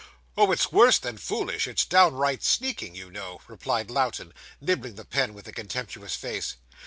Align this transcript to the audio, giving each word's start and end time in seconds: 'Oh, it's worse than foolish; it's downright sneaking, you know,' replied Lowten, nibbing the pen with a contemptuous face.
'Oh, 0.35 0.51
it's 0.51 0.71
worse 0.71 0.97
than 0.97 1.19
foolish; 1.19 1.67
it's 1.67 1.85
downright 1.85 2.43
sneaking, 2.43 2.95
you 2.95 3.11
know,' 3.11 3.39
replied 3.47 3.91
Lowten, 3.91 4.33
nibbing 4.59 4.95
the 4.95 5.05
pen 5.05 5.35
with 5.35 5.47
a 5.47 5.51
contemptuous 5.53 6.15
face. 6.15 6.55